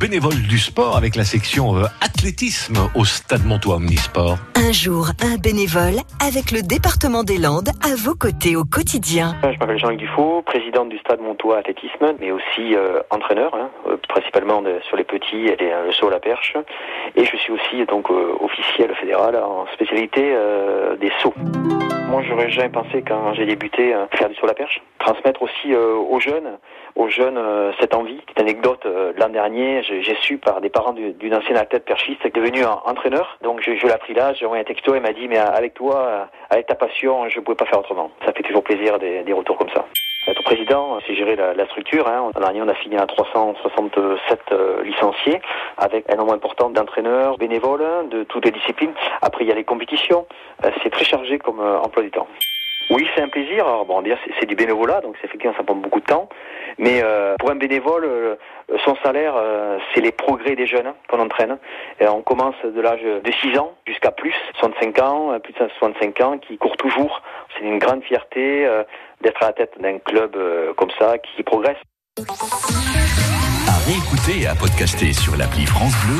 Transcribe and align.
bénévole 0.00 0.40
du 0.48 0.58
sport 0.58 0.96
avec 0.96 1.14
la 1.14 1.24
section 1.24 1.76
euh, 1.76 1.84
athlétisme 2.00 2.78
au 2.94 3.04
Stade 3.04 3.44
Montois 3.44 3.76
Omnisport. 3.76 4.38
Un 4.56 4.72
jour, 4.72 5.08
un 5.22 5.36
bénévole 5.36 6.00
avec 6.26 6.52
le 6.52 6.62
département 6.62 7.22
des 7.22 7.36
Landes 7.36 7.68
à 7.84 7.94
vos 7.96 8.14
côtés 8.14 8.56
au 8.56 8.64
quotidien. 8.64 9.36
Je 9.42 9.58
m'appelle 9.58 9.78
Jean-Luc 9.78 9.98
Dufault, 10.00 10.40
président 10.46 10.86
du 10.86 10.96
Stade 11.00 11.20
Montois 11.20 11.58
Athlétisme, 11.58 12.14
mais 12.18 12.30
aussi 12.30 12.74
euh, 12.74 13.00
entraîneur, 13.10 13.54
hein, 13.54 13.68
euh, 13.88 13.96
principalement 14.08 14.62
de- 14.62 14.80
sur 14.88 14.96
les 14.96 15.04
petits 15.04 15.46
et 15.48 15.56
les- 15.60 15.70
le 15.86 15.92
saut 15.92 16.08
à 16.08 16.12
la 16.12 16.20
perche. 16.20 16.54
Et 17.16 17.26
je 17.26 17.36
suis 17.36 17.52
aussi 17.52 17.84
donc 17.86 18.10
euh, 18.10 18.32
officiel 18.40 18.94
fédéral 18.98 19.36
en 19.36 19.66
spécialité 19.74 20.22
euh, 20.34 20.96
des 20.96 21.12
sauts. 21.22 21.34
Moi, 22.10 22.22
j'aurais 22.28 22.50
jamais 22.50 22.68
pensé 22.70 23.02
quand 23.06 23.34
j'ai 23.34 23.46
débuté 23.46 23.94
euh, 23.94 24.06
faire 24.16 24.28
du 24.28 24.34
saut 24.34 24.44
à 24.44 24.48
la 24.48 24.54
perche, 24.54 24.82
transmettre 24.98 25.42
aussi 25.42 25.72
euh, 25.72 25.94
aux 25.94 26.18
jeunes, 26.18 26.58
aux 26.96 27.08
jeunes 27.08 27.38
euh, 27.38 27.70
cette 27.78 27.94
envie. 27.94 28.16
Petite 28.16 28.40
anecdote, 28.40 28.84
euh, 28.84 29.12
l'an 29.16 29.28
dernier, 29.28 29.82
j'ai 29.84 30.16
su 30.16 30.36
par 30.38 30.60
des 30.60 30.70
parents 30.70 30.92
du- 30.92 31.12
d'une 31.12 31.34
ancienne 31.34 31.56
athlète 31.56 31.84
perchiste 31.84 32.26
devenue 32.34 32.64
entraîneur. 32.64 33.38
Donc 33.42 33.60
je, 33.62 33.76
je 33.76 33.86
l'ai 33.86 33.92
appris 33.92 34.12
là, 34.14 34.32
j'ai 34.34 34.44
envoyé 34.44 34.60
un 34.62 34.64
texto, 34.66 34.94
il 34.96 35.00
m'a 35.02 35.12
dit 35.12 35.28
mais 35.28 35.38
avec 35.38 35.74
toi, 35.74 35.96
euh, 35.98 36.24
avec 36.50 36.66
ta 36.66 36.74
passion, 36.74 37.28
je 37.28 37.38
ne 37.38 37.44
pouvais 37.44 37.56
pas 37.56 37.66
faire 37.66 37.78
autrement. 37.78 38.10
Ça 38.26 38.32
fait 38.32 38.42
toujours 38.42 38.64
plaisir 38.64 38.98
des, 38.98 39.22
des 39.22 39.32
retours 39.32 39.56
comme 39.56 39.70
ça. 39.70 39.86
Être 40.30 40.44
président, 40.44 40.96
c'est 41.04 41.16
gérer 41.16 41.34
la, 41.34 41.66
structure. 41.66 42.06
Hein. 42.06 42.30
L'an 42.36 42.40
dernier, 42.40 42.62
on 42.62 42.68
a 42.68 42.74
fini 42.74 42.96
à 42.96 43.04
367 43.04 44.40
euh, 44.52 44.80
licenciés, 44.84 45.40
avec 45.76 46.08
un 46.08 46.14
nombre 46.14 46.34
important 46.34 46.70
d'entraîneurs, 46.70 47.36
bénévoles, 47.36 47.82
hein, 47.82 48.04
de 48.04 48.22
toutes 48.22 48.44
les 48.44 48.52
disciplines. 48.52 48.92
Après, 49.22 49.42
il 49.42 49.48
y 49.48 49.52
a 49.52 49.56
les 49.56 49.64
compétitions. 49.64 50.26
Euh, 50.64 50.70
c'est 50.84 50.90
très 50.90 51.04
chargé 51.04 51.40
comme 51.40 51.58
euh, 51.58 51.80
emploi 51.80 52.04
du 52.04 52.12
temps. 52.12 52.28
Oui, 52.90 53.08
c'est 53.14 53.22
un 53.22 53.28
plaisir. 53.28 53.66
Alors, 53.66 53.84
bon, 53.86 54.02
c'est 54.40 54.46
du 54.46 54.56
bénévolat, 54.56 55.00
donc 55.00 55.16
effectivement, 55.22 55.54
ça 55.56 55.62
prend 55.62 55.76
beaucoup 55.76 56.00
de 56.00 56.06
temps. 56.06 56.28
Mais 56.78 57.00
euh, 57.04 57.36
pour 57.38 57.50
un 57.50 57.54
bénévole, 57.54 58.04
euh, 58.04 58.34
son 58.84 58.96
salaire, 58.96 59.34
euh, 59.36 59.78
c'est 59.94 60.00
les 60.00 60.10
progrès 60.10 60.56
des 60.56 60.66
jeunes 60.66 60.88
hein, 60.88 60.94
qu'on 61.08 61.20
entraîne. 61.20 61.58
Et 62.00 62.08
on 62.08 62.22
commence 62.22 62.56
de 62.64 62.80
l'âge 62.80 63.02
de 63.02 63.30
6 63.30 63.58
ans 63.58 63.74
jusqu'à 63.86 64.10
plus, 64.10 64.34
65 64.58 64.98
ans, 64.98 65.32
euh, 65.32 65.38
plus 65.38 65.52
de 65.52 65.58
65 65.78 66.20
ans, 66.20 66.38
qui 66.38 66.58
courent 66.58 66.76
toujours. 66.76 67.22
C'est 67.54 67.64
une 67.64 67.78
grande 67.78 68.02
fierté 68.04 68.66
euh, 68.66 68.82
d'être 69.22 69.42
à 69.42 69.46
la 69.46 69.52
tête 69.52 69.72
d'un 69.80 69.98
club 69.98 70.34
euh, 70.36 70.72
comme 70.74 70.90
ça, 70.98 71.18
qui 71.18 71.42
progresse. 71.42 71.78
À 73.68 73.76
réécouter 73.86 74.42
et 74.42 74.46
à 74.46 74.54
podcaster 74.54 75.12
sur 75.12 75.36
l'appli 75.36 75.66
France 75.66 75.94
Bleu 76.06 76.18